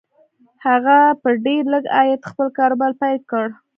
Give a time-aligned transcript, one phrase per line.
[0.65, 3.47] هغه په ډېر لږ عايد خپل کاروبار پيل کړ.